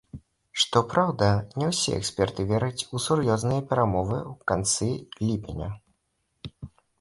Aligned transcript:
Што 0.61 0.79
праўда, 0.93 1.27
не 1.63 1.67
ўсе 1.71 1.91
эксперты 1.97 2.45
вераць 2.53 2.85
у 2.95 3.03
сур'ёзныя 3.05 3.61
перамовы 3.75 4.17
ў 4.31 4.33
канцы 4.49 4.89
ліпеня. 5.29 5.69